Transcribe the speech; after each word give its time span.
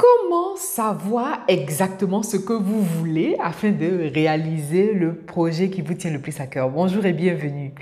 Comment 0.00 0.54
savoir 0.54 1.40
exactement 1.48 2.22
ce 2.22 2.36
que 2.36 2.52
vous 2.52 2.80
voulez 2.80 3.36
afin 3.42 3.72
de 3.72 4.08
réaliser 4.14 4.94
le 4.94 5.16
projet 5.16 5.70
qui 5.70 5.82
vous 5.82 5.94
tient 5.94 6.12
le 6.12 6.20
plus 6.20 6.38
à 6.38 6.46
cœur? 6.46 6.70
Bonjour 6.70 7.04
et 7.04 7.12
bienvenue. 7.12 7.72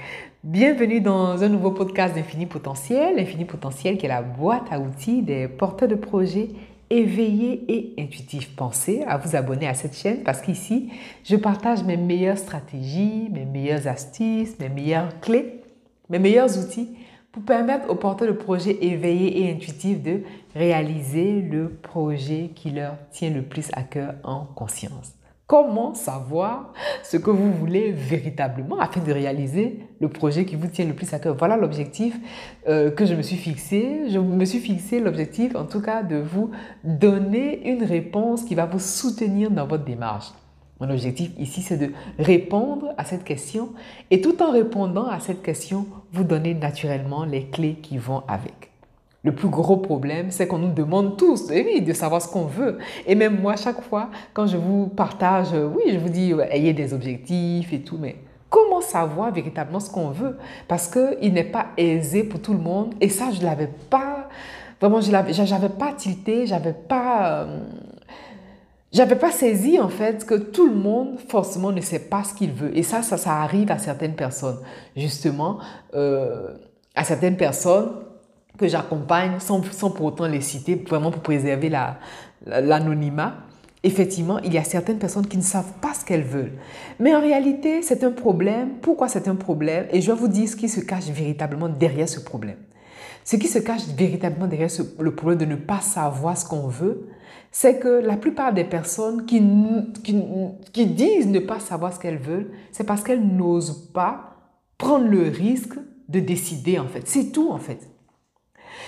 Bienvenue 0.42 1.02
dans 1.02 1.42
un 1.42 1.50
nouveau 1.50 1.72
podcast 1.72 2.14
d'Infini 2.14 2.46
Potentiel. 2.46 3.18
Infini 3.18 3.44
Potentiel 3.44 3.98
qui 3.98 4.06
est 4.06 4.08
la 4.08 4.22
boîte 4.22 4.64
à 4.70 4.80
outils 4.80 5.20
des 5.20 5.46
porteurs 5.46 5.90
de 5.90 5.94
projets 5.94 6.48
éveillés 6.88 7.64
et 7.68 8.02
intuitifs. 8.02 8.56
Pensez 8.56 9.02
à 9.06 9.18
vous 9.18 9.36
abonner 9.36 9.68
à 9.68 9.74
cette 9.74 9.94
chaîne 9.94 10.22
parce 10.22 10.40
qu'ici, 10.40 10.88
je 11.22 11.36
partage 11.36 11.84
mes 11.84 11.98
meilleures 11.98 12.38
stratégies, 12.38 13.28
mes 13.30 13.44
meilleures 13.44 13.88
astuces, 13.88 14.58
mes 14.58 14.70
meilleures 14.70 15.20
clés, 15.20 15.60
mes 16.08 16.18
meilleurs 16.18 16.58
outils 16.58 16.96
pour 17.36 17.44
permettre 17.44 17.90
aux 17.90 17.96
porteurs 17.96 18.28
de 18.28 18.32
projets 18.32 18.78
éveillés 18.80 19.42
et 19.42 19.52
intuitifs 19.52 20.02
de 20.02 20.22
réaliser 20.54 21.42
le 21.42 21.68
projet 21.68 22.52
qui 22.54 22.70
leur 22.70 22.94
tient 23.10 23.28
le 23.28 23.42
plus 23.42 23.68
à 23.74 23.82
cœur 23.82 24.14
en 24.24 24.46
conscience. 24.46 25.12
Comment 25.46 25.92
savoir 25.92 26.72
ce 27.04 27.18
que 27.18 27.28
vous 27.28 27.52
voulez 27.52 27.92
véritablement 27.92 28.78
afin 28.78 29.02
de 29.02 29.12
réaliser 29.12 29.80
le 30.00 30.08
projet 30.08 30.46
qui 30.46 30.56
vous 30.56 30.68
tient 30.68 30.86
le 30.86 30.94
plus 30.94 31.12
à 31.12 31.18
cœur? 31.18 31.36
Voilà 31.36 31.58
l'objectif 31.58 32.18
euh, 32.68 32.90
que 32.90 33.04
je 33.04 33.14
me 33.14 33.20
suis 33.20 33.36
fixé. 33.36 34.08
Je 34.08 34.18
me 34.18 34.44
suis 34.46 34.60
fixé 34.60 34.98
l'objectif, 34.98 35.56
en 35.56 35.66
tout 35.66 35.82
cas, 35.82 36.02
de 36.02 36.16
vous 36.16 36.52
donner 36.84 37.68
une 37.70 37.84
réponse 37.84 38.44
qui 38.44 38.54
va 38.54 38.64
vous 38.64 38.78
soutenir 38.78 39.50
dans 39.50 39.66
votre 39.66 39.84
démarche. 39.84 40.32
Mon 40.80 40.90
objectif 40.90 41.30
ici, 41.38 41.62
c'est 41.62 41.78
de 41.78 41.92
répondre 42.18 42.92
à 42.98 43.04
cette 43.04 43.24
question 43.24 43.70
et 44.10 44.20
tout 44.20 44.42
en 44.42 44.52
répondant 44.52 45.06
à 45.06 45.20
cette 45.20 45.42
question, 45.42 45.86
vous 46.12 46.24
donner 46.24 46.52
naturellement 46.54 47.24
les 47.24 47.46
clés 47.46 47.76
qui 47.82 47.96
vont 47.96 48.22
avec. 48.28 48.70
Le 49.22 49.34
plus 49.34 49.48
gros 49.48 49.78
problème, 49.78 50.30
c'est 50.30 50.46
qu'on 50.46 50.58
nous 50.58 50.72
demande 50.72 51.16
tous, 51.16 51.50
oui, 51.50 51.80
de 51.80 51.92
savoir 51.92 52.22
ce 52.22 52.28
qu'on 52.28 52.44
veut. 52.44 52.78
Et 53.06 53.14
même 53.14 53.40
moi, 53.40 53.56
chaque 53.56 53.80
fois, 53.80 54.10
quand 54.34 54.46
je 54.46 54.56
vous 54.56 54.86
partage, 54.86 55.48
oui, 55.52 55.92
je 55.92 55.98
vous 55.98 56.10
dis, 56.10 56.32
ayez 56.50 56.74
des 56.74 56.92
objectifs 56.92 57.72
et 57.72 57.80
tout, 57.80 57.96
mais 57.98 58.16
comment 58.50 58.80
savoir 58.80 59.32
véritablement 59.32 59.80
ce 59.80 59.90
qu'on 59.90 60.10
veut? 60.10 60.36
Parce 60.68 60.88
qu'il 60.88 61.32
n'est 61.32 61.42
pas 61.42 61.68
aisé 61.76 62.22
pour 62.22 62.40
tout 62.40 62.52
le 62.52 62.60
monde. 62.60 62.94
Et 63.00 63.08
ça, 63.08 63.30
je 63.32 63.40
ne 63.40 63.46
l'avais 63.46 63.70
pas, 63.90 64.28
vraiment, 64.80 65.00
je 65.00 65.10
n'avais 65.10 65.70
pas 65.70 65.92
tilté, 65.94 66.44
pas... 66.86 67.46
Euh, 67.46 67.60
j'avais 68.96 69.16
pas 69.16 69.30
saisi 69.30 69.78
en 69.78 69.90
fait 69.90 70.24
que 70.24 70.34
tout 70.34 70.66
le 70.66 70.74
monde 70.74 71.18
forcément 71.28 71.70
ne 71.70 71.82
sait 71.82 71.98
pas 71.98 72.24
ce 72.24 72.32
qu'il 72.32 72.52
veut. 72.52 72.76
Et 72.76 72.82
ça, 72.82 73.02
ça, 73.02 73.18
ça 73.18 73.42
arrive 73.42 73.70
à 73.70 73.76
certaines 73.76 74.14
personnes. 74.14 74.58
Justement, 74.96 75.58
euh, 75.94 76.54
à 76.94 77.04
certaines 77.04 77.36
personnes 77.36 77.90
que 78.56 78.66
j'accompagne 78.66 79.38
sans, 79.38 79.62
sans, 79.70 79.90
pour 79.90 80.06
autant 80.06 80.26
les 80.26 80.40
citer, 80.40 80.76
vraiment 80.76 81.10
pour 81.10 81.20
préserver 81.20 81.68
l'anonymat. 82.46 83.24
La, 83.24 83.36
Effectivement, 83.82 84.38
il 84.40 84.52
y 84.54 84.58
a 84.58 84.64
certaines 84.64 84.98
personnes 84.98 85.26
qui 85.28 85.36
ne 85.36 85.42
savent 85.42 85.74
pas 85.80 85.92
ce 85.94 86.04
qu'elles 86.04 86.24
veulent. 86.24 86.54
Mais 86.98 87.14
en 87.14 87.20
réalité, 87.20 87.82
c'est 87.82 88.02
un 88.02 88.10
problème. 88.10 88.78
Pourquoi 88.80 89.08
c'est 89.08 89.28
un 89.28 89.36
problème? 89.36 89.86
Et 89.92 90.00
je 90.00 90.10
vais 90.10 90.18
vous 90.18 90.26
dire 90.26 90.48
ce 90.48 90.56
qui 90.56 90.68
se 90.68 90.80
cache 90.80 91.04
véritablement 91.04 91.68
derrière 91.68 92.08
ce 92.08 92.18
problème. 92.18 92.56
Ce 93.26 93.34
qui 93.34 93.48
se 93.48 93.58
cache 93.58 93.88
véritablement 93.88 94.46
derrière 94.46 94.70
le 95.00 95.14
problème 95.16 95.40
de 95.40 95.44
ne 95.46 95.56
pas 95.56 95.80
savoir 95.80 96.38
ce 96.38 96.46
qu'on 96.46 96.68
veut, 96.68 97.08
c'est 97.50 97.80
que 97.80 97.88
la 97.88 98.16
plupart 98.16 98.54
des 98.54 98.62
personnes 98.62 99.26
qui, 99.26 99.40
disent 99.40 101.26
ne 101.26 101.40
pas 101.40 101.58
savoir 101.58 101.92
ce 101.92 101.98
qu'elles 101.98 102.20
veulent, 102.20 102.52
c'est 102.70 102.84
parce 102.84 103.02
qu'elles 103.02 103.26
n'osent 103.26 103.90
pas 103.92 104.36
prendre 104.78 105.08
le 105.08 105.22
risque 105.22 105.74
de 106.08 106.20
décider 106.20 106.78
en 106.78 106.86
fait. 106.86 107.08
C'est 107.08 107.32
tout 107.32 107.50
en 107.50 107.58
fait. 107.58 107.90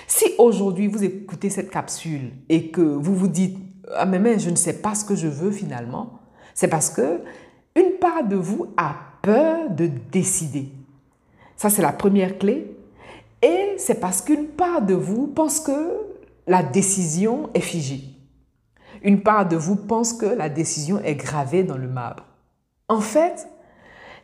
Si 0.07 0.23
aujourd'hui 0.37 0.87
vous 0.87 1.03
écoutez 1.03 1.49
cette 1.49 1.69
capsule 1.69 2.31
et 2.47 2.71
que 2.71 2.79
vous 2.79 3.15
vous 3.15 3.27
dites 3.27 3.57
ah 3.97 4.05
mais, 4.05 4.19
mais 4.19 4.39
je 4.39 4.51
ne 4.51 4.55
sais 4.55 4.81
pas 4.81 4.95
ce 4.95 5.03
que 5.03 5.15
je 5.15 5.27
veux 5.27 5.51
finalement, 5.51 6.19
c'est 6.53 6.69
parce 6.69 6.89
que 6.89 7.19
une 7.75 7.97
part 7.99 8.25
de 8.25 8.37
vous 8.37 8.67
a 8.77 8.95
peur 9.21 9.69
de 9.69 9.89
décider. 10.13 10.69
Ça 11.57 11.69
c'est 11.69 11.81
la 11.81 11.91
première 11.91 12.37
clé 12.37 12.78
et 13.41 13.75
c'est 13.77 13.99
parce 13.99 14.21
qu'une 14.21 14.47
part 14.47 14.81
de 14.81 14.93
vous 14.93 15.27
pense 15.27 15.59
que 15.59 15.97
la 16.47 16.63
décision 16.63 17.49
est 17.53 17.61
figée. 17.61 18.03
Une 19.01 19.21
part 19.21 19.47
de 19.47 19.55
vous 19.55 19.75
pense 19.75 20.13
que 20.13 20.25
la 20.25 20.49
décision 20.49 20.99
est 21.03 21.15
gravée 21.15 21.63
dans 21.63 21.77
le 21.77 21.87
marbre. 21.87 22.25
En 22.89 22.99
fait, 22.99 23.47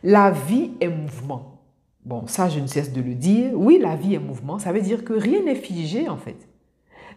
la 0.02 0.30
vie 0.30 0.72
est 0.80 0.88
mouvement. 0.88 1.62
Bon, 2.04 2.26
ça, 2.26 2.48
je 2.48 2.60
ne 2.60 2.66
cesse 2.66 2.92
de 2.92 3.00
le 3.00 3.14
dire. 3.14 3.50
Oui, 3.54 3.78
la 3.80 3.96
vie 3.96 4.14
est 4.14 4.20
mouvement. 4.20 4.58
Ça 4.58 4.72
veut 4.72 4.80
dire 4.82 5.04
que 5.04 5.14
rien 5.14 5.42
n'est 5.42 5.54
figé, 5.54 6.08
en 6.08 6.16
fait. 6.16 6.36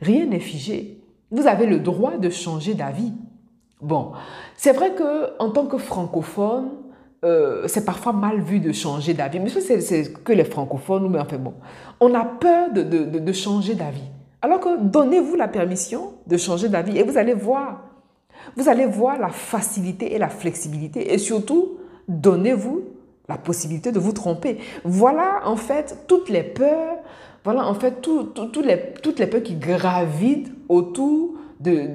Rien 0.02 0.26
n'est 0.26 0.40
figé. 0.40 1.02
Vous 1.32 1.48
avez 1.48 1.66
le 1.66 1.80
droit 1.80 2.18
de 2.18 2.30
changer 2.30 2.74
d'avis. 2.74 3.14
Bon, 3.82 4.14
c'est 4.56 4.74
vrai 4.74 4.96
que 4.96 5.38
en 5.40 5.52
tant 5.52 5.66
que 5.66 5.78
francophone, 5.78 6.70
euh, 7.26 7.68
c'est 7.68 7.84
parfois 7.84 8.14
mal 8.14 8.40
vu 8.40 8.60
de 8.60 8.72
changer 8.72 9.14
d'avis. 9.14 9.40
Mais 9.40 9.50
c'est 9.50 10.14
que 10.24 10.32
les 10.32 10.46
francophones, 10.46 11.10
mais 11.10 11.20
enfin 11.20 11.38
bon, 11.38 11.54
on 12.00 12.14
a 12.14 12.24
peur 12.24 12.72
de, 12.72 13.32
changer 13.34 13.76
d'avis. 13.76 14.10
Alors 14.42 14.60
que 14.62 14.82
donnez-vous 14.82 15.36
la 15.36 15.50
permission 15.50 16.14
de 16.28 16.38
changer 16.38 16.70
d'avis 16.70 16.98
et 16.98 17.04
vous 17.04 17.18
allez 17.18 17.34
voir. 17.34 17.84
Vous 18.56 18.70
allez 18.70 18.86
voir 18.86 19.20
la 19.20 19.30
facilité 19.30 20.14
et 20.14 20.18
la 20.18 20.30
flexibilité 20.30 21.14
et 21.14 21.18
surtout, 21.18 21.78
donnez-vous 22.08 22.84
la 23.28 23.38
possibilité 23.38 23.92
de 23.92 24.00
vous 24.00 24.14
tromper. 24.14 24.60
Voilà 24.86 25.42
en 25.44 25.58
fait 25.58 26.06
toutes 26.08 26.30
les 26.30 26.44
peurs, 26.44 26.96
voilà 27.44 27.68
en 27.68 27.74
fait 27.74 28.08
les, 28.64 28.94
toutes 29.04 29.20
les 29.20 29.28
peurs 29.28 29.44
qui 29.44 29.56
gravitent 29.56 30.54
autour 30.70 31.34
de, 31.60 31.90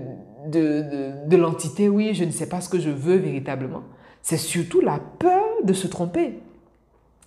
de 0.47 1.37
l'entité. 1.37 1.89
Oui, 1.89 2.12
je 2.12 2.25
ne 2.25 2.31
sais 2.31 2.47
pas 2.47 2.61
ce 2.61 2.69
que 2.69 2.79
je 2.79 2.91
veux 2.91 3.17
véritablement. 3.17 3.83
C'est 4.25 4.39
surtout 4.39 4.81
la 4.81 4.99
peur 5.19 5.45
de 5.65 5.75
se 5.75 5.87
tromper. 5.87 6.41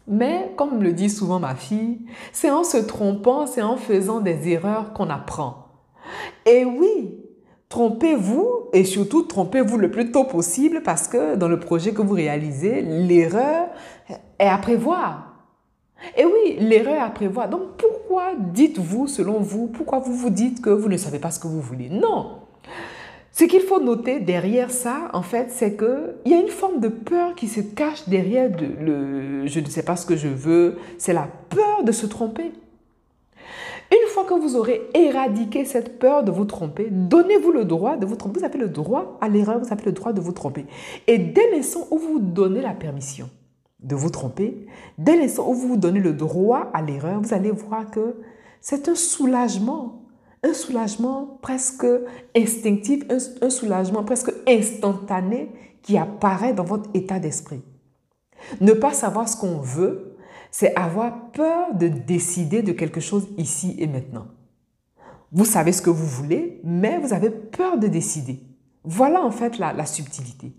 Mais, 0.07 0.51
comme 0.57 0.81
le 0.81 0.93
dit 0.93 1.11
souvent 1.11 1.39
ma 1.39 1.53
fille, 1.53 1.99
c'est 2.33 2.49
en 2.49 2.63
se 2.63 2.77
trompant, 2.77 3.45
c'est 3.45 3.61
en 3.61 3.77
faisant 3.77 4.19
des 4.19 4.49
erreurs 4.49 4.93
qu'on 4.93 5.11
apprend. 5.11 5.67
Et 6.47 6.65
oui, 6.65 7.19
trompez-vous 7.69 8.69
et 8.73 8.83
surtout 8.83 9.21
trompez-vous 9.21 9.77
le 9.77 9.91
plus 9.91 10.11
tôt 10.11 10.23
possible 10.23 10.81
parce 10.81 11.07
que 11.07 11.35
dans 11.35 11.47
le 11.47 11.59
projet 11.59 11.93
que 11.93 12.01
vous 12.01 12.15
réalisez, 12.15 12.81
l'erreur 12.81 13.67
est 14.39 14.47
à 14.47 14.57
prévoir. 14.57 15.35
Et 16.17 16.25
oui, 16.25 16.57
l'erreur 16.59 16.95
est 16.95 16.99
à 16.99 17.11
prévoir. 17.11 17.47
Donc 17.47 17.77
pourquoi 17.77 18.31
dites-vous, 18.39 19.05
selon 19.05 19.39
vous, 19.39 19.67
pourquoi 19.67 19.99
vous 19.99 20.13
vous 20.13 20.31
dites 20.31 20.61
que 20.61 20.71
vous 20.71 20.89
ne 20.89 20.97
savez 20.97 21.19
pas 21.19 21.29
ce 21.29 21.39
que 21.39 21.47
vous 21.47 21.61
voulez? 21.61 21.89
Non. 21.89 22.46
Ce 23.37 23.43
qu'il 23.43 23.61
faut 23.61 23.79
noter 23.79 24.19
derrière 24.19 24.71
ça, 24.71 25.11
en 25.13 25.21
fait, 25.21 25.51
c'est 25.51 25.77
qu'il 25.77 26.31
y 26.31 26.33
a 26.33 26.39
une 26.39 26.47
forme 26.47 26.79
de 26.79 26.87
peur 26.87 27.35
qui 27.35 27.47
se 27.47 27.61
cache 27.61 28.09
derrière 28.09 28.49
le 28.49 29.45
je 29.45 29.59
ne 29.59 29.65
sais 29.67 29.83
pas 29.83 29.95
ce 29.95 30.07
que 30.07 30.15
je 30.15 30.27
veux. 30.27 30.79
C'est 30.97 31.13
la 31.13 31.27
peur 31.49 31.83
de 31.83 31.91
se 31.91 32.07
tromper. 32.07 32.51
Une 33.91 34.07
fois 34.07 34.23
que 34.23 34.33
vous 34.33 34.55
aurez 34.55 34.81
éradiqué 34.95 35.65
cette 35.65 35.99
peur 35.99 36.23
de 36.23 36.31
vous 36.31 36.45
tromper, 36.45 36.87
donnez-vous 36.89 37.51
le 37.51 37.65
droit 37.65 37.95
de 37.95 38.07
vous 38.07 38.15
tromper. 38.15 38.39
Vous 38.39 38.45
avez 38.45 38.57
le 38.57 38.69
droit 38.69 39.19
à 39.21 39.29
l'erreur, 39.29 39.59
vous 39.59 39.71
avez 39.71 39.85
le 39.85 39.91
droit 39.91 40.13
de 40.13 40.19
vous 40.19 40.31
tromper. 40.31 40.65
Et 41.05 41.19
dès 41.19 41.51
l'instant 41.51 41.85
où 41.91 41.99
vous 41.99 42.17
donnez 42.17 42.61
la 42.61 42.73
permission 42.73 43.29
de 43.81 43.95
vous 43.95 44.09
tromper, 44.09 44.65
dès 44.97 45.15
l'instant 45.15 45.47
où 45.47 45.53
vous 45.53 45.67
vous 45.67 45.77
donnez 45.77 45.99
le 45.99 46.13
droit 46.13 46.71
à 46.73 46.81
l'erreur, 46.81 47.21
vous 47.21 47.35
allez 47.35 47.51
voir 47.51 47.91
que 47.91 48.15
c'est 48.61 48.89
un 48.89 48.95
soulagement 48.95 50.06
un 50.43 50.53
soulagement 50.53 51.37
presque 51.41 51.85
instinctif, 52.35 53.03
un, 53.09 53.49
soulagement 53.49 54.03
presque 54.03 54.31
instantané 54.47 55.49
qui 55.81 55.97
apparaît 55.97 56.53
dans 56.53 56.63
votre 56.63 56.89
état 56.93 57.19
d'esprit. 57.19 57.61
Ne 58.61 58.73
pas 58.73 58.93
savoir 58.93 59.27
ce 59.27 59.37
qu'on 59.37 59.57
veut, 59.57 60.17
c'est 60.51 60.75
avoir 60.75 61.31
peur 61.31 61.73
de 61.73 61.87
décider 61.87 62.61
de 62.61 62.71
quelque 62.71 62.99
chose 62.99 63.27
ici 63.37 63.75
et 63.79 63.87
maintenant. 63.87 64.27
Vous 65.31 65.45
savez 65.45 65.71
ce 65.71 65.81
que 65.81 65.89
vous 65.89 66.05
voulez, 66.05 66.61
mais 66.63 66.99
vous 66.99 67.13
avez 67.13 67.29
peur 67.29 67.77
de 67.77 67.87
décider. 67.87 68.39
Voilà 68.83 69.21
en 69.21 69.31
fait 69.31 69.57
la, 69.57 69.73
la 69.73 69.85
subtilité. 69.85 70.53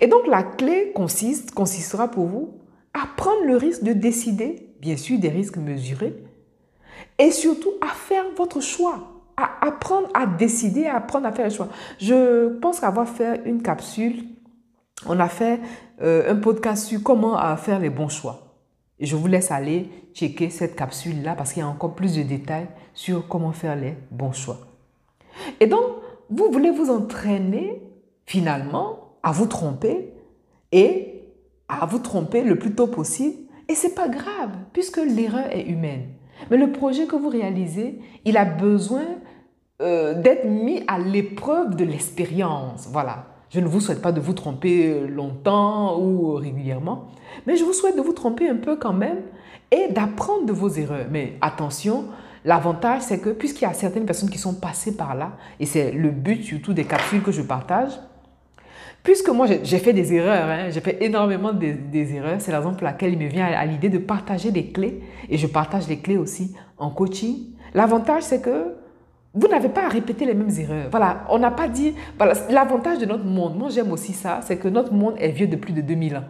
Et 0.00 0.06
donc 0.06 0.26
la 0.26 0.42
clé 0.42 0.92
consiste, 0.94 1.52
consistera 1.52 2.08
pour 2.08 2.26
vous 2.26 2.54
à 2.94 3.06
prendre 3.16 3.44
le 3.44 3.56
risque 3.56 3.82
de 3.82 3.92
décider, 3.92 4.74
bien 4.80 4.96
sûr 4.96 5.18
des 5.18 5.28
risques 5.28 5.58
mesurés, 5.58 6.24
et 7.18 7.30
surtout 7.30 7.72
à 7.80 7.88
faire 7.88 8.24
votre 8.36 8.60
choix, 8.60 9.22
à 9.36 9.66
apprendre 9.66 10.08
à 10.14 10.26
décider, 10.26 10.86
à 10.86 10.96
apprendre 10.96 11.26
à 11.26 11.32
faire 11.32 11.46
le 11.46 11.52
choix. 11.52 11.68
Je 11.98 12.48
pense 12.58 12.80
qu'avoir 12.80 13.08
fait 13.08 13.42
une 13.44 13.62
capsule, 13.62 14.24
on 15.06 15.18
a 15.18 15.28
fait 15.28 15.60
euh, 16.02 16.32
un 16.32 16.36
podcast 16.36 16.86
sur 16.86 17.02
comment 17.02 17.56
faire 17.56 17.78
les 17.78 17.90
bons 17.90 18.08
choix. 18.08 18.50
Je 19.00 19.16
vous 19.16 19.26
laisse 19.28 19.50
aller 19.50 19.88
checker 20.12 20.50
cette 20.50 20.76
capsule-là 20.76 21.34
parce 21.34 21.52
qu'il 21.52 21.60
y 21.60 21.64
a 21.64 21.68
encore 21.68 21.94
plus 21.94 22.16
de 22.16 22.22
détails 22.22 22.68
sur 22.92 23.26
comment 23.28 23.52
faire 23.52 23.76
les 23.76 23.96
bons 24.10 24.32
choix. 24.32 24.58
Et 25.58 25.66
donc, 25.66 25.82
vous 26.28 26.50
voulez 26.52 26.70
vous 26.70 26.90
entraîner 26.90 27.82
finalement 28.26 29.16
à 29.22 29.32
vous 29.32 29.46
tromper 29.46 30.12
et 30.70 31.24
à 31.68 31.86
vous 31.86 31.98
tromper 31.98 32.42
le 32.42 32.58
plus 32.58 32.74
tôt 32.74 32.86
possible. 32.86 33.36
Et 33.68 33.74
c'est 33.74 33.94
pas 33.94 34.08
grave 34.08 34.50
puisque 34.72 34.98
l'erreur 34.98 35.46
est 35.50 35.62
humaine. 35.62 36.08
Mais 36.50 36.56
le 36.56 36.72
projet 36.72 37.06
que 37.06 37.16
vous 37.16 37.28
réalisez, 37.28 37.98
il 38.24 38.36
a 38.36 38.44
besoin 38.44 39.04
euh, 39.82 40.20
d'être 40.20 40.44
mis 40.44 40.82
à 40.86 40.98
l'épreuve 40.98 41.74
de 41.76 41.84
l'expérience. 41.84 42.88
Voilà. 42.90 43.26
Je 43.50 43.60
ne 43.60 43.66
vous 43.66 43.80
souhaite 43.80 44.00
pas 44.00 44.12
de 44.12 44.20
vous 44.20 44.32
tromper 44.32 45.08
longtemps 45.08 45.98
ou 45.98 46.34
régulièrement, 46.34 47.08
mais 47.46 47.56
je 47.56 47.64
vous 47.64 47.72
souhaite 47.72 47.96
de 47.96 48.00
vous 48.00 48.12
tromper 48.12 48.48
un 48.48 48.56
peu 48.56 48.76
quand 48.76 48.92
même 48.92 49.22
et 49.72 49.88
d'apprendre 49.88 50.46
de 50.46 50.52
vos 50.52 50.68
erreurs. 50.68 51.06
Mais 51.10 51.36
attention, 51.40 52.04
l'avantage 52.44 53.02
c'est 53.02 53.18
que 53.18 53.30
puisqu'il 53.30 53.64
y 53.64 53.66
a 53.66 53.72
certaines 53.72 54.06
personnes 54.06 54.30
qui 54.30 54.38
sont 54.38 54.54
passées 54.54 54.96
par 54.96 55.16
là, 55.16 55.32
et 55.58 55.66
c'est 55.66 55.90
le 55.90 56.10
but 56.10 56.44
surtout 56.44 56.74
des 56.74 56.84
capsules 56.84 57.22
que 57.22 57.32
je 57.32 57.42
partage, 57.42 57.98
Puisque 59.02 59.30
moi, 59.30 59.46
j'ai 59.46 59.78
fait 59.78 59.92
des 59.92 60.12
erreurs, 60.12 60.48
hein, 60.48 60.68
j'ai 60.70 60.80
fait 60.80 61.02
énormément 61.02 61.52
des, 61.52 62.14
erreurs, 62.14 62.36
c'est 62.40 62.52
la 62.52 62.58
raison 62.58 62.74
pour 62.74 62.84
laquelle 62.84 63.12
il 63.12 63.18
me 63.18 63.28
vient 63.28 63.46
à, 63.46 63.64
l'idée 63.64 63.88
de 63.88 63.98
partager 63.98 64.50
des 64.50 64.66
clés, 64.66 65.00
et 65.28 65.38
je 65.38 65.46
partage 65.46 65.88
les 65.88 65.98
clés 65.98 66.18
aussi 66.18 66.54
en 66.76 66.90
coaching. 66.90 67.46
L'avantage, 67.72 68.24
c'est 68.24 68.42
que 68.42 68.74
vous 69.32 69.48
n'avez 69.48 69.68
pas 69.68 69.86
à 69.86 69.88
répéter 69.88 70.26
les 70.26 70.34
mêmes 70.34 70.50
erreurs. 70.50 70.88
Voilà, 70.90 71.24
on 71.30 71.38
n'a 71.38 71.50
pas 71.50 71.68
dit... 71.68 71.94
L'avantage 72.50 72.98
de 72.98 73.06
notre 73.06 73.24
monde, 73.24 73.56
moi 73.56 73.68
j'aime 73.70 73.92
aussi 73.92 74.12
ça, 74.12 74.40
c'est 74.42 74.56
que 74.56 74.68
notre 74.68 74.92
monde 74.92 75.14
est 75.18 75.30
vieux 75.30 75.46
de 75.46 75.56
plus 75.56 75.72
de 75.72 75.80
2000 75.80 76.16
ans. 76.16 76.24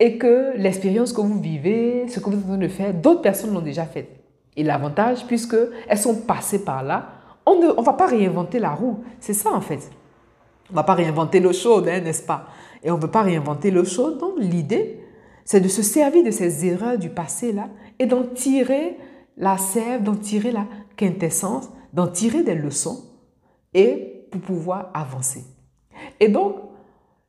Et 0.00 0.18
que 0.18 0.52
l'expérience 0.56 1.12
que 1.12 1.20
vous 1.20 1.40
vivez, 1.40 2.08
ce 2.08 2.20
que 2.20 2.28
vous 2.28 2.36
êtes 2.36 2.44
en 2.44 2.48
train 2.48 2.58
de 2.58 2.68
faire, 2.68 2.92
d'autres 2.92 3.22
personnes 3.22 3.54
l'ont 3.54 3.60
déjà 3.60 3.84
fait. 3.84 4.08
Et 4.56 4.64
l'avantage, 4.64 5.24
puisqu'elles 5.26 5.98
sont 5.98 6.22
passées 6.22 6.64
par 6.64 6.82
là, 6.82 7.10
on 7.46 7.60
ne 7.60 7.68
on 7.76 7.82
va 7.82 7.92
pas 7.92 8.06
réinventer 8.06 8.58
la 8.58 8.70
roue. 8.70 9.04
C'est 9.20 9.34
ça 9.34 9.50
en 9.52 9.60
fait. 9.60 9.90
On 10.70 10.72
ne 10.72 10.76
va 10.76 10.84
pas 10.84 10.94
réinventer 10.94 11.40
l'eau 11.40 11.52
chaude, 11.52 11.88
hein, 11.88 12.00
n'est-ce 12.00 12.22
pas? 12.22 12.46
Et 12.82 12.90
on 12.90 12.96
ne 12.96 13.02
veut 13.02 13.10
pas 13.10 13.22
réinventer 13.22 13.70
l'eau 13.70 13.84
chaude. 13.84 14.18
Donc 14.18 14.34
l'idée, 14.38 15.00
c'est 15.44 15.60
de 15.60 15.68
se 15.68 15.82
servir 15.82 16.24
de 16.24 16.30
ces 16.30 16.64
erreurs 16.64 16.96
du 16.96 17.10
passé-là 17.10 17.68
et 17.98 18.06
d'en 18.06 18.22
tirer 18.22 18.96
la 19.36 19.58
sève, 19.58 20.02
d'en 20.02 20.14
tirer 20.14 20.52
la 20.52 20.66
quintessence, 20.96 21.68
d'en 21.92 22.06
tirer 22.06 22.42
des 22.42 22.54
leçons 22.54 23.04
et 23.74 24.26
pour 24.30 24.40
pouvoir 24.40 24.90
avancer. 24.94 25.44
Et 26.20 26.28
donc, 26.28 26.56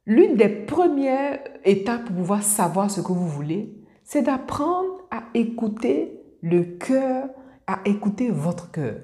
l'une 0.05 0.35
des 0.35 0.49
premières 0.49 1.39
étapes 1.65 2.05
pour 2.05 2.15
pouvoir 2.15 2.43
savoir 2.43 2.91
ce 2.91 3.01
que 3.01 3.11
vous 3.11 3.27
voulez, 3.27 3.75
c'est 4.03 4.21
d'apprendre 4.21 4.99
à 5.09 5.23
écouter 5.33 6.21
le 6.41 6.63
cœur, 6.63 7.29
à 7.65 7.79
écouter 7.85 8.29
votre 8.29 8.71
cœur. 8.71 8.97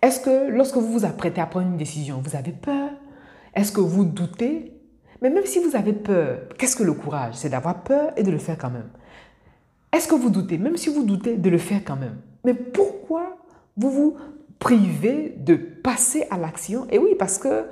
Est-ce 0.00 0.20
que 0.20 0.50
lorsque 0.50 0.76
vous 0.76 0.92
vous 0.92 1.04
apprêtez 1.04 1.40
à 1.40 1.46
prendre 1.46 1.68
une 1.68 1.76
décision, 1.76 2.20
vous 2.24 2.34
avez 2.34 2.52
peur? 2.52 2.90
Est-ce 3.54 3.72
que 3.72 3.80
vous 3.80 4.04
doutez? 4.04 4.72
Mais 5.20 5.30
même 5.30 5.46
si 5.46 5.60
vous 5.60 5.76
avez 5.76 5.92
peur, 5.92 6.40
qu'est-ce 6.58 6.76
que 6.76 6.82
le 6.82 6.94
courage? 6.94 7.34
C'est 7.34 7.48
d'avoir 7.48 7.82
peur 7.82 8.12
et 8.16 8.22
de 8.22 8.30
le 8.30 8.38
faire 8.38 8.58
quand 8.58 8.70
même. 8.70 8.88
Est-ce 9.92 10.08
que 10.08 10.14
vous 10.14 10.30
doutez? 10.30 10.58
Même 10.58 10.76
si 10.76 10.88
vous 10.88 11.04
doutez, 11.04 11.36
de 11.36 11.50
le 11.50 11.58
faire 11.58 11.82
quand 11.84 11.96
même. 11.96 12.16
Mais 12.44 12.54
pourquoi 12.54 13.36
vous 13.76 13.90
vous 13.90 14.16
privez 14.58 15.34
de 15.38 15.54
passer 15.54 16.26
à 16.30 16.38
l'action? 16.38 16.86
Et 16.90 16.98
oui, 16.98 17.14
parce 17.18 17.38
que 17.38 17.66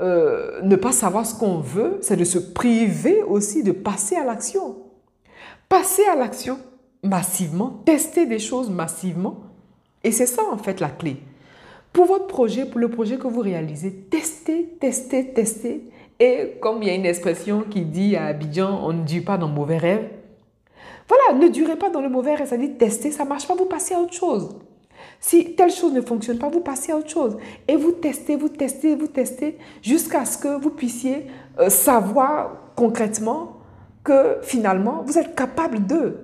euh, 0.00 0.60
ne 0.62 0.76
pas 0.76 0.92
savoir 0.92 1.26
ce 1.26 1.34
qu'on 1.34 1.58
veut, 1.58 1.98
c'est 2.00 2.16
de 2.16 2.24
se 2.24 2.38
priver 2.38 3.22
aussi 3.22 3.62
de 3.62 3.72
passer 3.72 4.16
à 4.16 4.24
l'action. 4.24 4.76
Passer 5.68 6.02
à 6.10 6.16
l'action 6.16 6.58
massivement, 7.02 7.70
tester 7.84 8.26
des 8.26 8.38
choses 8.38 8.70
massivement. 8.70 9.42
Et 10.02 10.12
c'est 10.12 10.26
ça 10.26 10.42
en 10.50 10.58
fait 10.58 10.80
la 10.80 10.88
clé. 10.88 11.18
Pour 11.92 12.06
votre 12.06 12.26
projet, 12.26 12.66
pour 12.66 12.80
le 12.80 12.90
projet 12.90 13.16
que 13.16 13.26
vous 13.26 13.40
réalisez, 13.40 13.92
testez, 13.92 14.35
testez, 14.80 15.32
testez. 15.32 15.82
Et 16.18 16.54
comme 16.60 16.82
il 16.82 16.88
y 16.88 16.90
a 16.90 16.94
une 16.94 17.06
expression 17.06 17.64
qui 17.68 17.82
dit 17.82 18.16
à 18.16 18.26
Abidjan, 18.26 18.80
on 18.82 18.92
ne 18.92 19.04
dure 19.04 19.24
pas 19.24 19.36
dans 19.36 19.48
le 19.48 19.54
mauvais 19.54 19.76
rêve. 19.76 20.08
Voilà, 21.08 21.38
ne 21.38 21.48
durez 21.48 21.76
pas 21.76 21.90
dans 21.90 22.00
le 22.00 22.08
mauvais 22.08 22.34
rêve, 22.34 22.48
ça 22.48 22.56
dit 22.56 22.72
tester, 22.72 23.10
ça 23.10 23.24
marche 23.24 23.46
pas, 23.46 23.54
vous 23.54 23.66
passez 23.66 23.94
à 23.94 24.00
autre 24.00 24.14
chose. 24.14 24.56
Si 25.20 25.54
telle 25.54 25.70
chose 25.70 25.92
ne 25.92 26.00
fonctionne 26.00 26.38
pas, 26.38 26.48
vous 26.48 26.60
passez 26.60 26.92
à 26.92 26.96
autre 26.96 27.10
chose. 27.10 27.36
Et 27.68 27.76
vous 27.76 27.92
testez, 27.92 28.36
vous 28.36 28.48
testez, 28.48 28.96
vous 28.96 29.06
testez, 29.06 29.58
jusqu'à 29.82 30.24
ce 30.24 30.38
que 30.38 30.60
vous 30.60 30.70
puissiez 30.70 31.26
euh, 31.58 31.68
savoir 31.68 32.72
concrètement 32.74 33.58
que 34.04 34.38
finalement, 34.42 35.02
vous 35.04 35.18
êtes 35.18 35.34
capable 35.34 35.86
de, 35.86 36.18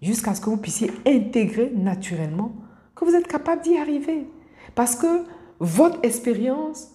jusqu'à 0.00 0.34
ce 0.34 0.40
que 0.40 0.50
vous 0.50 0.56
puissiez 0.56 0.90
intégrer 1.06 1.72
naturellement 1.74 2.52
que 2.94 3.04
vous 3.04 3.14
êtes 3.14 3.26
capable 3.26 3.62
d'y 3.62 3.76
arriver. 3.76 4.26
Parce 4.74 4.94
que 4.94 5.24
votre 5.58 5.98
expérience 6.02 6.93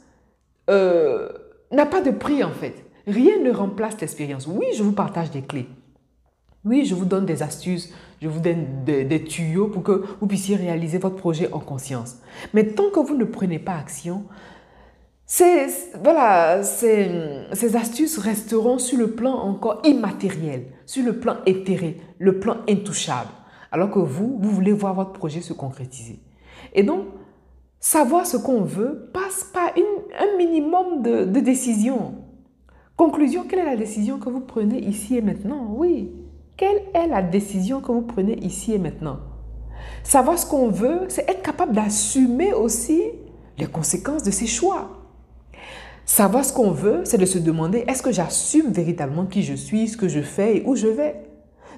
euh, 0.69 1.30
n'a 1.71 1.86
pas 1.86 2.01
de 2.01 2.12
prix 2.12 2.44
en 2.44 2.51
fait. 2.51 2.86
Rien 3.07 3.39
ne 3.44 3.51
remplace 3.51 4.00
l'expérience. 4.00 4.48
Oui, 4.48 4.68
je 4.75 4.83
vous 4.83 4.92
partage 4.92 5.31
des 5.31 5.42
clés. 5.42 5.68
Oui, 6.66 6.86
je 6.86 6.94
vous 6.94 7.06
donne 7.06 7.25
des 7.25 7.42
astuces, 7.42 7.94
je 8.21 8.27
vous 8.27 8.42
donne 8.42 8.83
des, 8.86 9.24
tuyaux 9.24 9.68
pour 9.68 9.81
que 9.81 10.04
vous 10.19 10.27
puissiez 10.27 10.57
réaliser 10.57 10.98
votre 10.98 11.16
projet 11.16 11.50
en 11.54 11.60
conscience. 11.60 12.18
Mais 12.54 12.66
tant 12.66 12.89
que 12.89 13.00
vous 13.00 13.16
ne 13.16 13.24
prenez 13.24 13.60
pas 13.60 13.75
action, 13.75 14.25
ces, 15.25 15.68
voilà, 16.04 16.63
ces, 16.63 17.75
astuces 17.75 18.18
resteront 18.18 18.77
sur 18.77 18.98
le 18.98 19.12
plan 19.12 19.36
encore 19.36 19.81
immatériel, 19.86 20.66
sur 20.86 21.06
le 21.06 21.19
plan 21.19 21.38
éthéré, 21.45 21.98
le 22.18 22.39
plan 22.39 22.57
intouchable. 22.68 23.30
Alors 23.71 23.89
que 23.89 24.00
vous, 24.00 24.38
vous 24.42 24.50
voulez 24.50 24.74
voir 24.74 24.95
votre 24.95 25.13
projet 25.13 25.39
se 25.42 25.54
concrétiser. 25.54 26.19
Et 26.74 26.83
donc, 26.83 27.06
Savoir 27.79 28.25
ce 28.25 28.35
qu'on 28.35 28.61
veut 28.61 29.09
passe 29.13 29.45
par 29.53 29.69
un 29.69 30.37
minimum 30.37 31.01
de, 31.01 31.23
de 31.23 31.39
décision. 31.39 32.15
Conclusion, 32.97 33.45
quelle 33.47 33.59
est 33.59 33.65
la 33.65 33.77
décision 33.77 34.19
que 34.19 34.29
vous 34.29 34.41
prenez 34.41 34.79
ici 34.79 35.15
et 35.15 35.21
maintenant? 35.21 35.67
Oui, 35.71 36.11
quelle 36.57 36.81
est 36.93 37.07
la 37.07 37.21
décision 37.21 37.79
que 37.79 37.93
vous 37.93 38.01
prenez 38.01 38.37
ici 38.39 38.73
et 38.73 38.79
maintenant? 38.79 39.19
Savoir 40.03 40.37
ce 40.37 40.45
qu'on 40.45 40.67
veut, 40.67 41.05
c'est 41.07 41.29
être 41.29 41.41
capable 41.41 41.71
d'assumer 41.71 42.51
aussi 42.51 43.01
les 43.57 43.67
conséquences 43.67 44.23
de 44.23 44.31
ses 44.31 44.47
choix. 44.47 44.89
Savoir 46.03 46.43
ce 46.43 46.51
qu'on 46.51 46.71
veut, 46.71 47.01
c'est 47.05 47.17
de 47.17 47.25
se 47.25 47.39
demander 47.39 47.85
est-ce 47.87 48.03
que 48.03 48.11
j'assume 48.11 48.71
véritablement 48.71 49.25
qui 49.25 49.43
je 49.43 49.53
suis, 49.53 49.87
ce 49.87 49.95
que 49.95 50.09
je 50.09 50.21
fais 50.21 50.57
et 50.57 50.63
où 50.65 50.75
je 50.75 50.87
vais? 50.87 51.28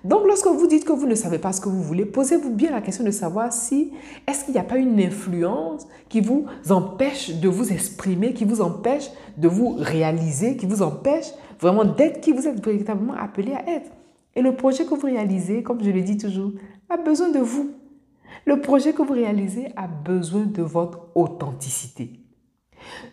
Donc, 0.03 0.25
lorsque 0.25 0.47
vous 0.47 0.65
dites 0.65 0.83
que 0.83 0.93
vous 0.93 1.05
ne 1.05 1.13
savez 1.13 1.37
pas 1.37 1.53
ce 1.53 1.61
que 1.61 1.69
vous 1.69 1.83
voulez, 1.83 2.05
posez-vous 2.05 2.49
bien 2.49 2.71
la 2.71 2.81
question 2.81 3.03
de 3.03 3.11
savoir 3.11 3.53
si 3.53 3.91
est-ce 4.27 4.45
qu'il 4.45 4.55
n'y 4.55 4.59
a 4.59 4.63
pas 4.63 4.77
une 4.77 4.99
influence 4.99 5.87
qui 6.09 6.21
vous 6.21 6.47
empêche 6.71 7.35
de 7.35 7.47
vous 7.47 7.71
exprimer, 7.71 8.33
qui 8.33 8.43
vous 8.43 8.61
empêche 8.61 9.11
de 9.37 9.47
vous 9.47 9.75
réaliser, 9.77 10.57
qui 10.57 10.65
vous 10.65 10.81
empêche 10.81 11.27
vraiment 11.59 11.85
d'être 11.85 12.19
qui 12.19 12.31
vous 12.31 12.47
êtes 12.47 12.65
véritablement 12.65 13.13
appelé 13.13 13.53
à 13.53 13.69
être. 13.69 13.91
Et 14.35 14.41
le 14.41 14.55
projet 14.55 14.85
que 14.85 14.95
vous 14.95 15.05
réalisez, 15.05 15.61
comme 15.61 15.83
je 15.83 15.91
le 15.91 16.01
dis 16.01 16.17
toujours, 16.17 16.51
a 16.89 16.97
besoin 16.97 17.29
de 17.29 17.39
vous. 17.39 17.71
Le 18.45 18.59
projet 18.59 18.93
que 18.93 19.03
vous 19.03 19.13
réalisez 19.13 19.67
a 19.75 19.87
besoin 19.87 20.45
de 20.45 20.63
votre 20.63 21.09
authenticité. 21.13 22.13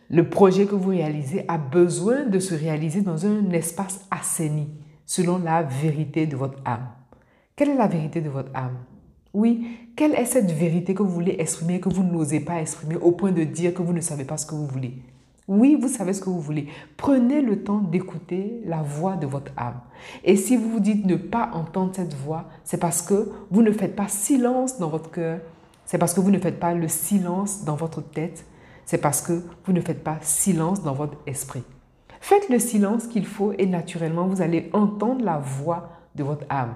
Le 0.09 0.31
projet 0.31 0.65
que 0.65 0.75
vous 0.75 0.89
réalisez 0.89 1.45
a 1.49 1.59
besoin 1.59 2.25
de 2.25 2.39
se 2.39 2.55
réaliser 2.55 3.03
dans 3.03 3.27
un 3.27 3.51
espace 3.51 4.01
assaini 4.11 4.69
selon 5.09 5.39
la 5.39 5.63
vérité 5.63 6.27
de 6.27 6.37
votre 6.37 6.59
âme. 6.67 6.87
Quelle 7.57 7.71
est 7.71 7.77
la 7.77 7.89
vérité 7.89 8.21
de 8.21 8.29
votre 8.29 8.55
âme? 8.55 8.77
Oui, 9.33 9.67
quelle 9.97 10.15
est 10.15 10.27
cette 10.27 10.51
vérité 10.51 10.95
que 10.95 11.03
vous 11.03 11.09
voulez 11.09 11.37
exprimer, 11.39 11.81
que 11.81 11.89
vous 11.89 12.05
n'osez 12.05 12.41
pas 12.41 12.61
exprimer 12.61 12.97
au 12.97 13.13
point 13.13 13.33
de 13.33 13.43
dire 13.43 13.73
que 13.73 13.83
vous 13.83 13.95
ne 13.95 14.03
savez 14.03 14.25
pas 14.25 14.37
ce 14.37 14.45
que 14.45 14.55
vous 14.55 14.67
voulez? 14.67 15.03
Oui, 15.49 15.79
vous 15.81 15.89
savez 15.89 16.13
ce 16.13 16.21
que 16.21 16.29
vous 16.29 16.43
voulez. 16.43 16.69
Prenez 16.99 17.41
le 17.41 17.65
temps 17.65 17.79
d'écouter 17.79 18.61
la 18.67 18.83
voix 18.83 19.17
de 19.17 19.27
votre 19.27 19.51
âme. 19.57 19.81
Et 20.25 20.37
si 20.37 20.57
vous 20.57 20.69
vous 20.69 20.81
dites 20.81 21.07
ne 21.07 21.17
pas 21.17 21.51
entendre 21.55 21.93
cette 21.97 22.15
voix, 22.15 22.45
c'est 22.65 22.77
parce 22.77 23.01
que 23.01 23.33
vous 23.51 23.63
ne 23.63 23.73
faites 23.73 23.97
pas 23.97 24.09
silence 24.09 24.79
dans 24.79 24.91
votre 24.91 25.11
cœur. 25.11 25.41
C'est 25.87 25.97
parce 25.97 26.13
que 26.13 26.21
vous 26.21 26.31
ne 26.31 26.39
faites 26.39 26.61
pas 26.61 26.75
le 26.75 26.87
silence 26.87 27.65
dans 27.65 27.77
votre 27.77 28.03
tête. 28.03 28.45
C'est 28.85 28.99
parce 28.99 29.23
que 29.23 29.43
vous 29.65 29.73
ne 29.73 29.81
faites 29.81 30.05
pas 30.05 30.19
silence 30.21 30.83
dans 30.83 30.93
votre 30.93 31.17
esprit. 31.27 31.65
Faites 32.21 32.49
le 32.49 32.59
silence 32.59 33.07
qu'il 33.07 33.27
faut 33.27 33.53
et 33.59 33.67
naturellement, 33.67 34.27
vous 34.27 34.43
allez 34.43 34.71
entendre 34.73 35.25
la 35.25 35.39
voix 35.39 35.91
de 36.15 36.25
votre 36.25 36.45
âme. 36.51 36.75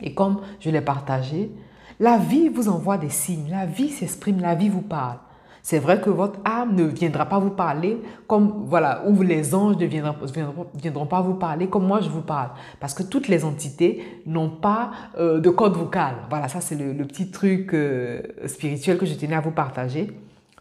Et 0.00 0.14
comme 0.14 0.40
je 0.60 0.70
l'ai 0.70 0.80
partagé, 0.80 1.52
la 2.00 2.18
vie 2.18 2.48
vous 2.48 2.68
envoie 2.68 2.98
des 2.98 3.10
signes, 3.10 3.50
la 3.50 3.66
vie 3.66 3.90
s'exprime, 3.90 4.40
la 4.40 4.54
vie 4.54 4.68
vous 4.68 4.82
parle. 4.82 5.18
C'est 5.62 5.78
vrai 5.78 5.98
que 5.98 6.10
votre 6.10 6.40
âme 6.44 6.74
ne 6.74 6.84
viendra 6.84 7.24
pas 7.24 7.38
vous 7.38 7.50
parler 7.50 7.98
comme, 8.26 8.64
voilà, 8.66 9.02
ou 9.06 9.22
les 9.22 9.54
anges 9.54 9.78
ne 9.78 9.86
viendront, 9.86 11.06
pas 11.06 11.22
vous 11.22 11.34
parler 11.34 11.68
comme 11.68 11.86
moi 11.86 12.02
je 12.02 12.10
vous 12.10 12.20
parle. 12.20 12.50
Parce 12.80 12.92
que 12.92 13.02
toutes 13.02 13.28
les 13.28 13.46
entités 13.46 14.22
n'ont 14.26 14.50
pas 14.50 14.90
euh, 15.18 15.40
de 15.40 15.48
code 15.48 15.74
vocal. 15.74 16.16
Voilà, 16.28 16.48
ça 16.48 16.60
c'est 16.60 16.74
le, 16.74 16.92
petit 17.06 17.30
truc 17.30 17.72
euh, 17.72 18.20
spirituel 18.46 18.98
que 18.98 19.06
je 19.06 19.14
tenais 19.14 19.36
à 19.36 19.40
vous 19.40 19.52
partager. 19.52 20.10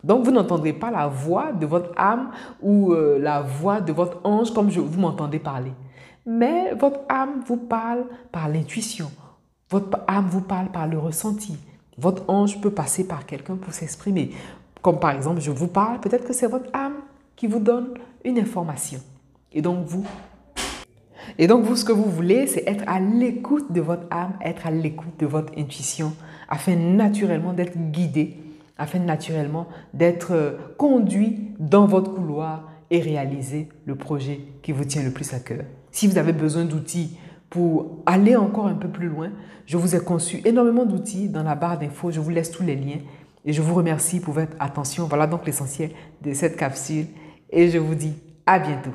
Donc 0.03 0.25
vous 0.25 0.31
n'entendrez 0.31 0.73
pas 0.73 0.91
la 0.91 1.07
voix 1.07 1.53
de 1.53 1.65
votre 1.65 1.91
âme 1.97 2.31
ou 2.61 2.91
euh, 2.91 3.19
la 3.19 3.41
voix 3.41 3.79
de 3.79 3.93
votre 3.93 4.19
ange 4.23 4.53
comme 4.53 4.69
je, 4.69 4.81
vous 4.81 4.99
m'entendez 4.99 5.39
parler. 5.39 5.71
Mais 6.25 6.73
votre 6.73 6.99
âme 7.09 7.41
vous 7.45 7.57
parle 7.57 8.05
par 8.31 8.49
l'intuition. 8.49 9.11
Votre 9.69 9.99
âme 10.07 10.27
vous 10.27 10.41
parle 10.41 10.69
par 10.69 10.87
le 10.87 10.97
ressenti. 10.97 11.57
Votre 11.97 12.29
ange 12.29 12.59
peut 12.59 12.71
passer 12.71 13.07
par 13.07 13.25
quelqu'un 13.25 13.55
pour 13.55 13.73
s'exprimer. 13.73 14.31
Comme 14.81 14.99
par 14.99 15.11
exemple, 15.11 15.41
je 15.41 15.51
vous 15.51 15.67
parle, 15.67 15.99
peut-être 15.99 16.27
que 16.27 16.33
c'est 16.33 16.47
votre 16.47 16.69
âme 16.73 16.95
qui 17.35 17.47
vous 17.47 17.59
donne 17.59 17.93
une 18.25 18.39
information. 18.39 18.99
Et 19.51 19.61
donc 19.61 19.85
vous 19.85 20.05
et 21.37 21.47
donc, 21.47 21.63
vous, 21.63 21.75
ce 21.75 21.85
que 21.85 21.91
vous 21.91 22.09
voulez, 22.09 22.47
c'est 22.47 22.67
être 22.67 22.83
à 22.85 22.99
l'écoute 22.99 23.71
de 23.71 23.81
votre 23.81 24.05
âme, 24.11 24.33
être 24.43 24.67
à 24.67 24.71
l'écoute 24.71 25.19
de 25.19 25.25
votre 25.25 25.53
intuition, 25.57 26.13
afin 26.49 26.75
naturellement 26.75 27.53
d'être 27.53 27.77
guidé 27.77 28.37
afin 28.77 28.99
naturellement 28.99 29.67
d'être 29.93 30.31
euh, 30.31 30.57
conduit 30.77 31.51
dans 31.59 31.85
votre 31.85 32.13
couloir 32.13 32.71
et 32.89 32.99
réaliser 32.99 33.69
le 33.85 33.95
projet 33.95 34.39
qui 34.61 34.71
vous 34.71 34.85
tient 34.85 35.03
le 35.03 35.11
plus 35.11 35.33
à 35.33 35.39
cœur. 35.39 35.63
Si 35.91 36.07
vous 36.07 36.17
avez 36.17 36.33
besoin 36.33 36.65
d'outils 36.65 37.17
pour 37.49 38.01
aller 38.05 38.35
encore 38.35 38.67
un 38.67 38.75
peu 38.75 38.87
plus 38.87 39.07
loin, 39.07 39.31
je 39.65 39.77
vous 39.77 39.95
ai 39.95 39.99
conçu 39.99 40.41
énormément 40.45 40.85
d'outils 40.85 41.29
dans 41.29 41.43
la 41.43 41.55
barre 41.55 41.79
d'infos. 41.79 42.11
Je 42.11 42.19
vous 42.19 42.29
laisse 42.29 42.51
tous 42.51 42.63
les 42.63 42.75
liens 42.75 42.99
et 43.45 43.53
je 43.53 43.61
vous 43.61 43.75
remercie 43.75 44.19
pour 44.19 44.33
votre 44.33 44.55
attention. 44.59 45.05
Voilà 45.05 45.27
donc 45.27 45.45
l'essentiel 45.45 45.91
de 46.21 46.33
cette 46.33 46.57
capsule 46.57 47.05
et 47.49 47.69
je 47.69 47.77
vous 47.77 47.95
dis 47.95 48.15
à 48.45 48.59
bientôt. 48.59 48.91